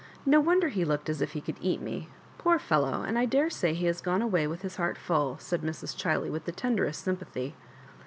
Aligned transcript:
No 0.25 0.39
wonder 0.39 0.71
be 0.71 0.83
looked 0.83 1.09
as 1.11 1.21
if 1.21 1.33
he 1.33 1.41
could 1.41 1.57
eat 1.61 1.79
me! 1.79 2.09
Poor 2.39 2.57
fellow 2.57 2.89
1 3.01 3.05
and 3.09 3.19
I 3.19 3.25
dare 3.25 3.51
say 3.51 3.75
he 3.75 3.85
has 3.85 4.01
gone 4.01 4.23
away 4.23 4.47
with 4.47 4.63
his 4.63 4.77
heart 4.77 4.97
full," 4.97 5.37
said 5.37 5.61
Mrs. 5.61 5.95
Chiley, 5.95 6.31
with 6.31 6.45
the 6.45 6.51
tenderest 6.51 7.03
sympathy. 7.03 7.53